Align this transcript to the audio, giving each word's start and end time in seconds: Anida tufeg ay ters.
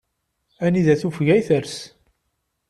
Anida 0.65 0.95
tufeg 1.01 1.27
ay 1.35 1.43
ters. 1.47 1.75